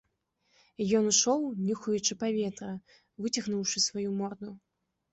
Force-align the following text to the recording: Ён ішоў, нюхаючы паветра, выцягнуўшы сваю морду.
Ён 0.99 1.05
ішоў, 1.11 1.41
нюхаючы 1.67 2.13
паветра, 2.25 2.73
выцягнуўшы 3.23 3.87
сваю 3.89 4.09
морду. 4.21 4.51